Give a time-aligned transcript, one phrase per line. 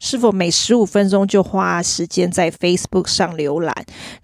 [0.00, 3.72] 是否每十五分钟就花时间在 Facebook 上浏览？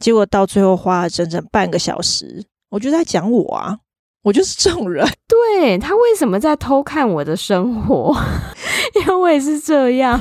[0.01, 2.45] 结果到最后花了整整半个小时。
[2.71, 3.79] 我就在讲我啊，
[4.25, 5.07] 我就是这种人。
[5.29, 8.17] 对，他为什么在偷看我的生活？
[9.07, 10.21] 因为是这样。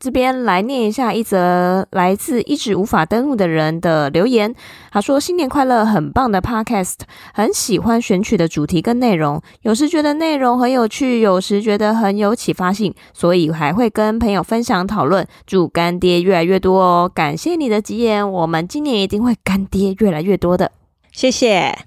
[0.00, 4.54] 这边来念一下一则来自一直无法登录的人的留言。
[4.90, 6.94] 他说：“新年快乐，很棒的 Podcast，
[7.34, 9.42] 很喜欢选取的主题跟内容。
[9.60, 15.28] 有时觉得内容很有趣，有时觉得很有启发性，所以还会跟朋友分享讨论。
[15.46, 17.12] 祝干爹越来越多哦！
[17.14, 20.72] 感谢你的吉言，我们今年一定会干爹越来越多的。
[21.12, 21.78] 谢谢。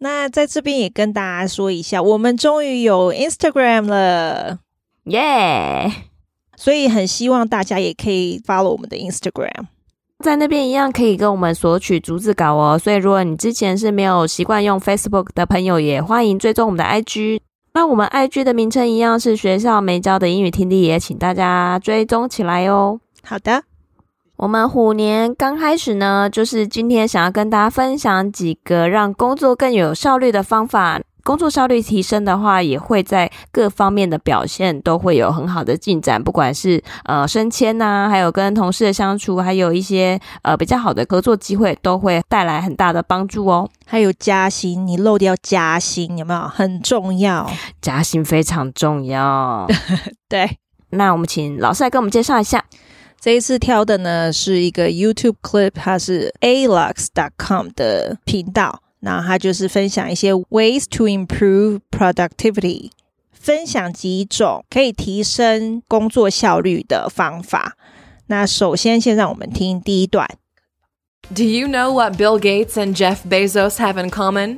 [0.00, 4.58] 那在这边也跟大家说一下，我们终于有 Instagram 了，
[5.04, 5.20] 耶、
[5.88, 6.09] yeah!！”
[6.60, 9.64] 所以很希望大家也可以 follow 我们的 Instagram，
[10.22, 12.78] 在那边一样可以跟我们索取逐字稿哦。
[12.78, 17.40] 所以如果你之前是没有习惯用 Facebook 的朋友，也欢迎追踪我们的 IG。
[17.72, 23.00] 那我们 IG 的名称一样是学校没教的英语听力，也请大家追踪起来哦。
[23.22, 23.62] 好的，
[24.36, 31.00] 我们虎年刚开始呢，就是今天想要跟大家分享几个让工作更有效率的方法。
[31.30, 43.70] 工作效率提升的话，也会在各方面的表现都会有很好的进展，不管是呃升迁呐，还有跟同事的相处，还有一些呃比较好的合作机会，都会带来很大的帮助哦。
[43.86, 46.40] 还有加薪，你漏掉加薪有没有？
[46.48, 47.48] 很重要，
[47.80, 49.68] 加薪非常重要。
[50.28, 50.58] 对，
[50.90, 52.64] 那我们请老师来跟我们介绍一下。
[53.20, 58.80] 这一次挑的呢是一个 YouTube clip，它是 alux.com 的频道。
[58.99, 62.89] 那他就是分享一些 ways to improve productivity，
[63.31, 67.77] 分享几种可以提升工作效率的方法。
[68.27, 70.27] 那首先，先让我们听第一段。
[71.33, 74.57] Do you know what Bill Gates and Jeff Bezos have in common?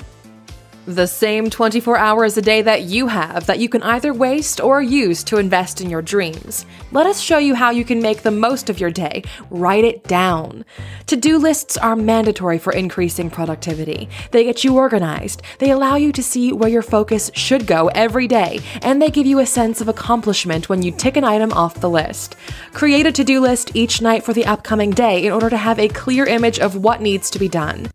[0.86, 4.82] The same 24 hours a day that you have that you can either waste or
[4.82, 6.66] use to invest in your dreams.
[6.90, 9.22] Let us show you how you can make the most of your day.
[9.48, 10.64] Write it down.
[11.06, 14.08] To do lists are mandatory for increasing productivity.
[14.32, 18.26] They get you organized, they allow you to see where your focus should go every
[18.26, 21.80] day, and they give you a sense of accomplishment when you tick an item off
[21.80, 22.34] the list.
[22.72, 25.78] Create a to do list each night for the upcoming day in order to have
[25.78, 27.88] a clear image of what needs to be done.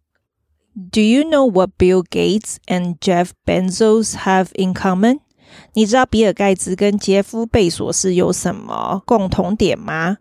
[0.77, 5.21] Do you know what Bill Gates and Jeff Bezos have in common？
[5.73, 10.17] 你知道比尔盖茨跟杰夫贝索斯有什么共同点吗？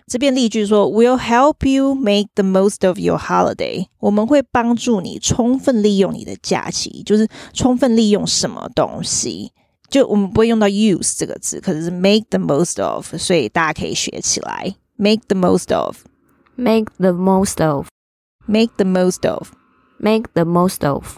[0.09, 3.85] 这边例句说，We'll help you make the most of your holiday。
[3.99, 9.51] 我们会帮助你充分利用你的假期，就是充分利用什么东西。
[9.87, 14.75] 就我们不会用到 use 这个字，可是是 make the most of，所以大家可以学起来。
[14.97, 21.17] Make the most of，make the most of，make the most of，make the most of。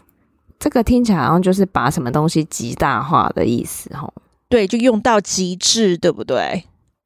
[0.60, 4.14] 这个听起来好像就是把什么东西极大化的意思，吼。
[4.50, 6.66] 对，就用到极致，对不对？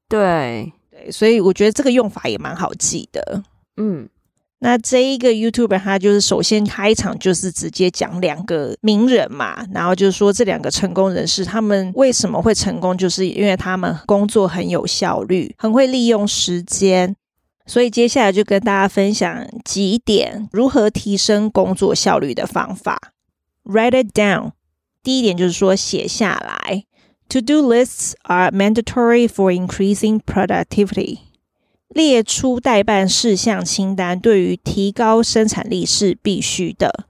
[0.10, 0.74] 对。
[1.12, 3.44] 所以我觉得这个用法也蛮好记的。
[3.78, 4.08] 嗯，
[4.60, 17.16] 那这一个 YouTuber 他就是首先开场就是直接讲两个名人嘛，然后就是说这两个成功人士他们为什么会成功，就是因为他们工作很有效率，很会利用时间。
[17.68, 23.12] 所以接下来就跟大家分享几点如何提升工作效率的方法。
[23.64, 24.52] Write it down。
[25.02, 26.55] 第一点就是说写下来。
[27.29, 31.19] To-do lists are mandatory for increasing productivity。
[31.89, 37.07] 列出待办事项清单，对于提高生产力是必须的。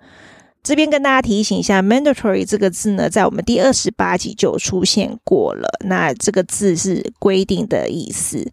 [0.62, 5.68] 这边跟大家提醒一下，mandatory 这个字呢，在我们第二十八集就出现过了。
[5.86, 8.52] 那这个字是规定的意思。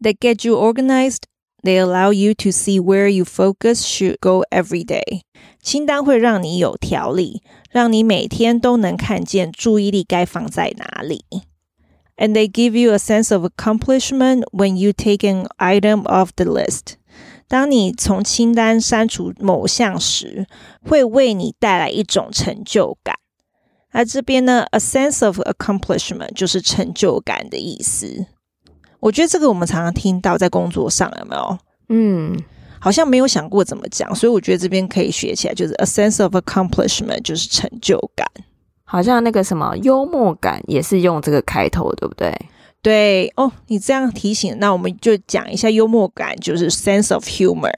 [0.00, 1.24] They get you organized.
[1.62, 5.22] They allow you to see where your focus should go every day.
[5.63, 11.23] 清单会让你有条理，让你每天都能看见注意力该放在哪里。
[12.17, 16.95] And they give you a sense of accomplishment when you take an item off the list.
[17.47, 20.45] 当你从清单删除某项时，
[20.81, 23.15] 会为你带来一种成就感。
[23.93, 28.25] 那这边呢，a sense of accomplishment 就是成就感的意思。
[28.99, 31.57] 我觉得这个我们常常听到在工作上有没有？
[31.89, 32.37] 嗯，
[32.83, 38.27] 好像没有想过怎么讲，所以我觉得这边可以学起来，就是 a sense of accomplishment 就是成就感。
[38.83, 42.37] 好像那个什么幽默感也是用这个开头，对不对？
[42.81, 47.71] 对哦，你这样提醒，那我们就讲一下幽默感，就是 sense of humor，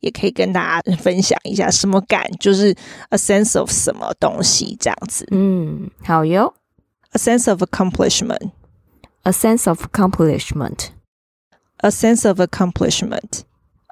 [0.00, 2.74] 也可以跟大家分享一下什么感，就是
[3.10, 5.28] a sense of 什么东西这样子。
[5.32, 6.54] 嗯，好哟
[7.10, 12.40] ，a sense of accomplishment，a sense of accomplishment，a sense of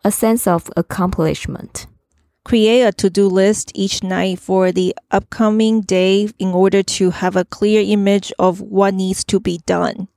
[0.03, 6.81] accomplishment，a sense of accomplishment。Create a to-do list each night for the upcoming day in order
[6.81, 10.07] to have a clear image of what needs to be done.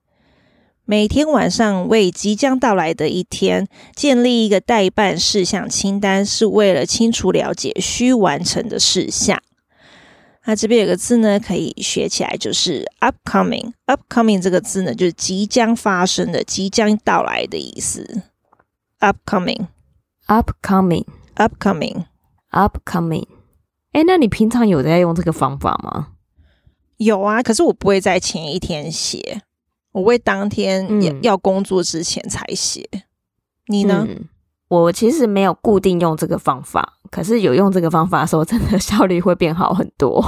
[0.85, 9.43] 每天晚上为即将到来的一天建立一个待办事项清单，是为了清楚了解需完成的事项。
[10.45, 18.23] 那这边有个字呢，可以学起来，就是 upcoming。upcoming 这个字呢，就是即将发生的、即将到来的意思。
[20.28, 22.06] upcoming，upcoming，upcoming。
[22.50, 23.28] Upcoming，
[23.92, 26.14] 哎，那你平常有在用这个方法吗？
[26.96, 29.42] 有啊，可是我不会在前一天写，
[29.92, 32.88] 我会当天要要工作之前才写。
[32.94, 33.02] 嗯、
[33.68, 34.06] 你呢？
[34.08, 34.30] 嗯，
[34.70, 40.26] 我其实没有固定用这个方法，可是有用这个方法的时候，真的效率会变好很多。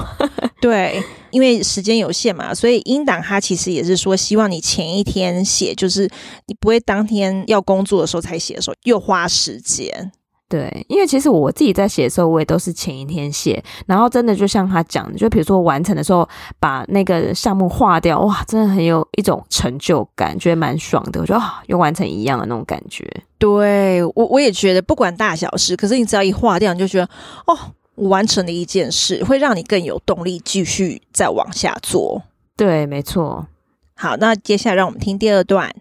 [0.61, 1.01] 对，
[1.31, 6.09] 因为时间有限嘛，所以英党他其实也是说，希望你前一天写，就是
[6.47, 10.11] 你不会当天要工作的时候才写的时候，又花时间。
[10.49, 16.27] 对，因为其实我自己在写的时候，我也都是前一天写，然后真的就像他讲的，就比如说完成的时候，
[16.59, 21.21] 把那个项目划掉，哇，真的很有一种成就感，觉得蛮爽的。
[21.21, 23.07] 我觉得啊，又完成一样的那种感觉。
[23.37, 27.05] 对，我我也觉得，不管大小事，可是你只要一划掉，你就觉得
[27.45, 32.22] 哦，我完成了一件事，会让你更有动力继续再往下做。
[32.56, 33.46] 对，没错。
[33.94, 35.74] 好，那接下来让我们听第二段。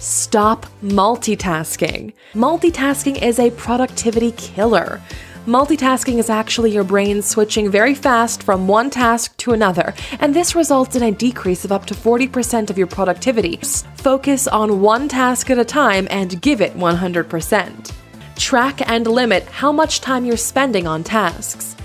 [0.00, 2.12] Stop multitasking.
[2.34, 5.00] Multitasking is a productivity killer.
[5.44, 10.54] Multitasking is actually your brain switching very fast from one task to another, and this
[10.54, 13.58] results in a decrease of up to 40% of your productivity.
[13.96, 17.92] Focus on one task at a time and give it 100%.
[18.36, 21.76] Track and limit how much time you're spending on tasks.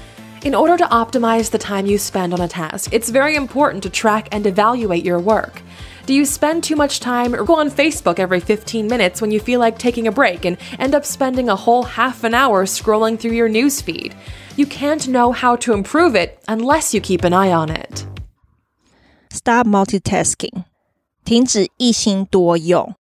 [0.43, 3.89] In order to optimize the time you spend on a task, it's very important to
[3.89, 5.61] track and evaluate your work.
[6.05, 9.41] Do you spend too much time or go on Facebook every 15 minutes when you
[9.41, 13.19] feel like taking a break and end up spending a whole half an hour scrolling
[13.19, 14.13] through your newsfeed?
[14.55, 18.05] You can't know how to improve it unless you keep an eye on it.
[19.29, 20.63] Stop multitasking.
[21.25, 22.95] 停止一心多用。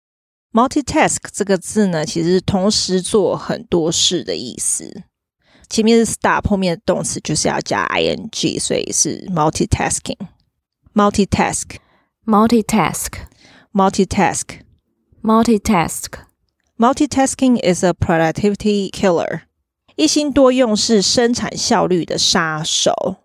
[0.53, 5.05] Multitask 这个字呢，其实是同时做很多事的意思。
[5.69, 10.19] 前面是 stop，后面的动词就是要加 ing，所以是 multitasking。
[10.95, 11.77] multitask。
[12.27, 13.15] Multitask,
[13.73, 14.61] multitask,
[15.23, 16.13] multitask.
[16.79, 19.41] Multitasking is a productivity killer.
[19.97, 23.17] 一心多用是生产效率的杀手。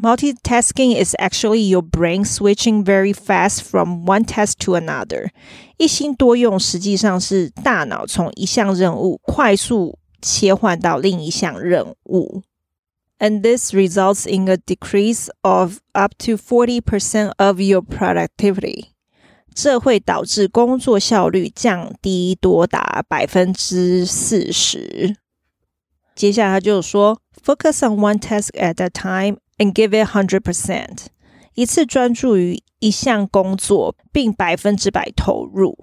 [0.00, 5.30] Multitasking is actually your brain switching very fast from one task to another.
[5.78, 12.42] 一心多用实际上是大脑从一项任务快速切换到另一项任务。
[13.18, 18.88] and this results in a decrease of up to 40% of your productivity.
[19.54, 25.16] 这会导致工作效率降低多达百分之四十。
[26.14, 31.05] 接下来他就说，Focus on one task at a time and give it hundred percent。
[31.53, 35.77] 一次专注于一项工作，并百分之百投入。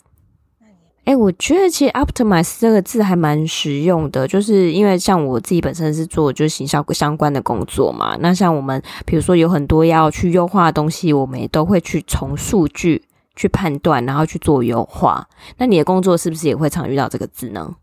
[1.04, 8.16] 哎，我觉得其实 optimize 这个字还蛮实用的，就是因为像我自己本身是做就是行销相关的工作嘛。
[8.20, 13.02] 那像我们比如说有很多要去优化的东西，我们也都会去从数据
[13.36, 15.28] 去判断，然后去做优化。
[15.58, 17.74] 那你的工作是不是也会常遇到这个字呢？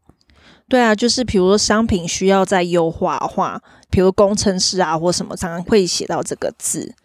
[0.68, 6.96] 对啊，就是比如说商品需要再优化的话，比如工程师啊或什么，常常会写到这个字。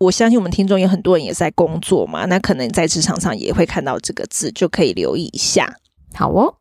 [0.00, 5.76] 我相信我们听众有很多人也在工作嘛，那可能在职场上也会看到这个字，就可以留意一下。
[6.14, 6.56] 好哦。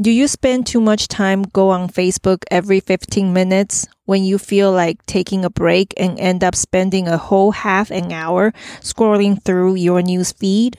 [0.00, 4.72] Do you spend too much time go on Facebook every fifteen minutes when you feel
[4.72, 9.76] like taking a break and end up spending a whole half an hour scrolling through
[9.76, 10.74] your news feed?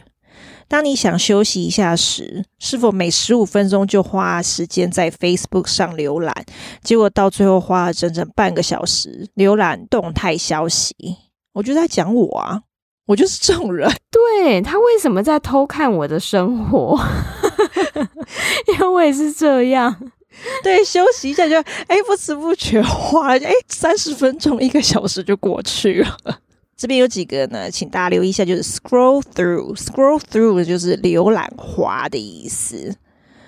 [0.69, 6.33] 当你想休息一下时，是否每十五分钟就花时间在 Facebook 上浏览？
[6.81, 10.95] 结果到最后花了整整半个小时浏览动态消息。
[11.53, 12.61] 我就在讲我啊，
[13.05, 13.87] 我就是这种人。
[14.09, 16.99] 对，他为什么在偷看我的生活？
[18.72, 19.94] 因为我也是这样。
[20.62, 21.56] 对，休息一下就
[21.88, 26.40] 哎，不知不觉花了哎三十分钟，一个小时就过去了。
[26.76, 32.94] 这边有几个呢，请大家留意一下，就是 scroll through，scroll through 就是浏览滑的意思。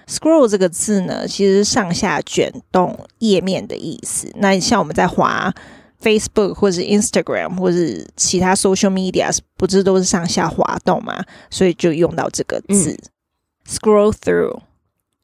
[0.09, 4.29] scroll 这个字呢，其实是上下卷动页面的意思。
[4.35, 5.55] 那像我们在滑
[6.03, 11.23] Facebook 或者是 Instagram 或是其他 social media，不是都是上下滑动嘛？
[11.51, 12.99] 所以就用到这个字，嗯
[13.69, 14.13] ，scroll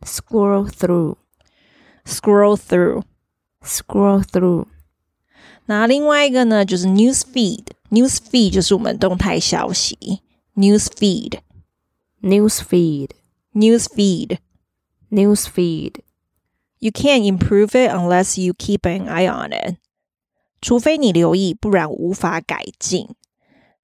[0.02, 4.66] through，scroll through，scroll through，scroll through。
[5.66, 10.22] 那另外一个呢，就是 news feed。News feed 就是我们动态消息。
[10.56, 19.76] News feed，news feed，news feed，news feed。You can't improve it unless you keep an eye on it。
[20.62, 23.10] 除非你留意，不然无法改进。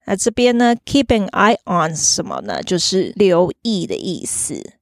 [0.06, 2.62] 那这边呢，keep an eye on 什么呢？
[2.62, 4.74] 就是留意的意思。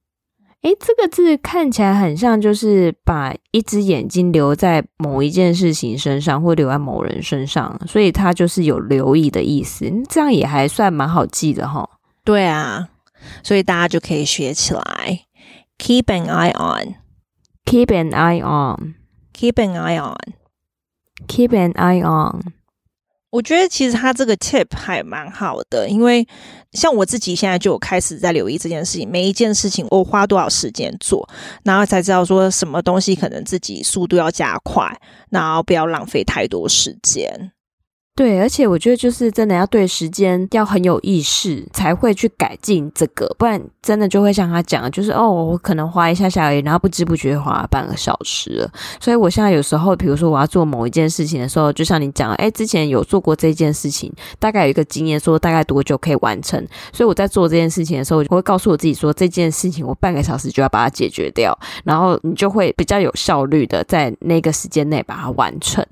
[0.62, 9.90] 诶，这个字看起来很像，就是把一只眼睛留在某一件事情身上，或留在某人身上，所以它就是有留意的意思。
[10.08, 11.88] 这样也还算蛮好记的哈。
[12.22, 12.88] 对啊，
[13.42, 14.82] 所以大家就可以学起来。
[15.78, 22.52] Keep an eye on，keep an eye on，keep an eye on，keep an eye on。
[23.32, 26.26] 我觉得其实他这个 tip 还蛮好的，因为
[26.72, 31.26] 像我自己现在就开始在留意这件事情，每一件事情我花多少时间做，
[31.64, 34.94] 然后才知道说什么东西可能自己速度要加快，
[35.30, 37.52] 然后不要浪费太多时间。
[38.14, 48.70] 对，而且我觉得就是真的要对时间要很有意识，才会去改进这个，不然真的就会像他讲，就是哦，我可能花一下下而已，然后不知不觉花了半个小时了。
[49.00, 56.62] 所以我现在有时候，比如说我要做某一件事情的时候，就像你讲，哎，之前有做过这件事情，大概有一个经验，说大概多久可以完成。
[56.92, 65.82] 所以我在做这件事情的时候，我会告诉我自己说，这件事情我半个小时就要把它解决掉，然后你就会比较有效率的在那个时间内把它完成。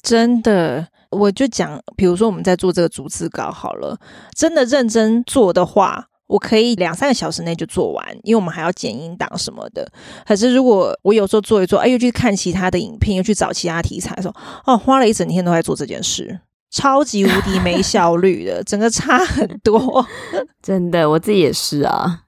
[0.00, 0.86] 真的。
[1.10, 3.98] 我就讲，比如说我们在做这个逐字稿好了，
[4.36, 9.90] 真的认真做的话，我可以两三个小时内就做完，因为我们还要剪音档什么的。
[10.26, 14.34] 可是如果我有时候做一做，哎，又去看其他的影片，又去找其他题材的时候，
[14.66, 20.06] 哦，花了一整天都在做这件事，超级无敌没效率的，整个差很多。
[20.62, 22.24] 真的，我自己也是啊。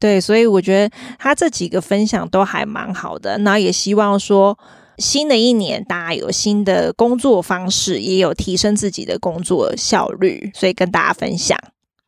[0.00, 4.58] 对，所以我觉得他这几个分享都还蛮好的，那也希望说。
[4.98, 11.56] 新的一年，大家有新的工作方式，也有提升自己的工作效率，所以跟大家分享。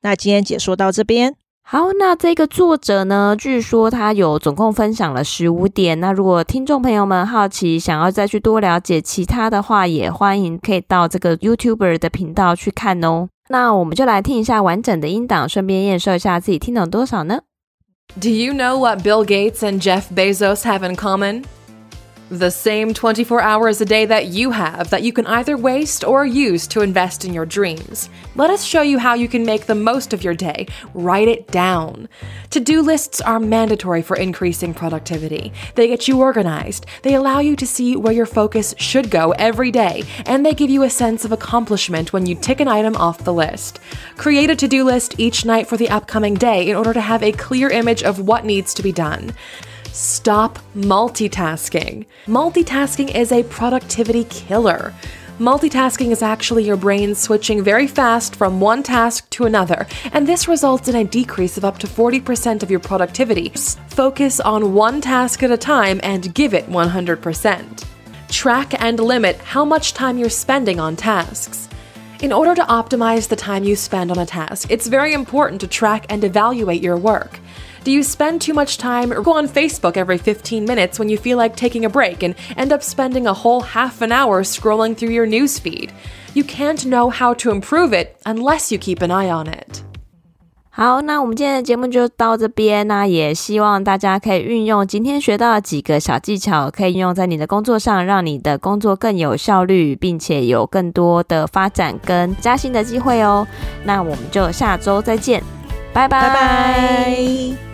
[0.02, 1.35] 那今天解说到这边。
[1.62, 6.00] 好，那这个作者呢，据说他有总共分享了十五点。
[6.00, 13.28] 那如果听众朋友们好奇，想要再去多了解其他的话，也欢迎可以到这个 YouTuber 的频道去看哦。
[13.50, 17.42] 那我们就来听一下完整的音档，顺便验收一下自己听懂多少呢
[18.20, 21.44] ？Do you know what Bill Gates and Jeff Bezos have in common?
[22.30, 26.25] The same 24 hours a day that you have that you can either waste or
[26.25, 28.08] use to invest in your dreams.
[28.37, 30.68] Let us show you how you can make the most of your day.
[30.94, 32.08] Write it down.
[32.50, 35.52] To do lists are mandatory for increasing productivity.
[35.75, 39.72] They get you organized, they allow you to see where your focus should go every
[39.72, 43.25] day, and they give you a sense of accomplishment when you tick an item off
[43.25, 43.80] the list.
[44.16, 47.25] Create a to do list each night for the upcoming day in order to have
[47.25, 49.32] a clear image of what needs to be done.
[49.92, 52.06] Stop multitasking.
[52.26, 54.94] Multitasking is a productivity killer.
[55.40, 60.47] Multitasking is actually your brain switching very fast from one task to another, and this
[60.47, 63.49] results in a decrease of up to 40% of your productivity.
[63.88, 67.85] Focus on one task at a time and give it 100%.
[68.28, 71.68] Track and limit how much time you're spending on tasks.
[72.23, 75.66] In order to optimize the time you spend on a task, it's very important to
[75.66, 77.40] track and evaluate your work.
[77.84, 81.17] Do you spend too much time or go on Facebook every 15 minutes when you
[81.17, 84.96] feel like taking a break and end up spending a whole half an hour scrolling
[84.96, 85.91] through your newsfeed?
[86.34, 89.84] You can't know how to improve it unless you keep an eye on it.
[90.70, 92.86] 好，那我们今天的节目就到这边。
[92.86, 103.48] 那也希望大家可以运用今天学到的几个小技巧，可以运用在你的工作上，让你的工作更有效率，并且有更多的发展跟加薪的机会哦。
[103.86, 105.41] 那我们就下周再见，
[105.94, 106.27] 拜拜。
[106.27, 107.69] 拜拜。